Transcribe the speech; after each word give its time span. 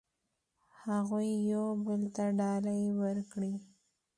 هغوی 0.83 1.29
یو 1.51 1.65
بل 1.85 2.01
ته 2.15 2.25
ډالۍ 2.39 2.83
ورکړې. 3.01 3.53